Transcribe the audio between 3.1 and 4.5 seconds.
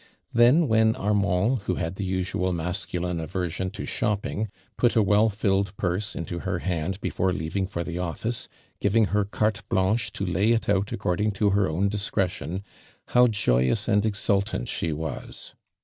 aversion to shopping,